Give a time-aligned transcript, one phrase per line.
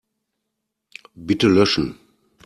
[1.15, 1.99] Bitte löschen.